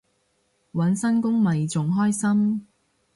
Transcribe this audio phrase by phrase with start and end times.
[0.73, 2.65] 搵新工咪仲開心